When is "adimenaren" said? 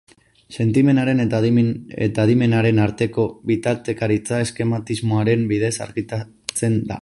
2.23-2.81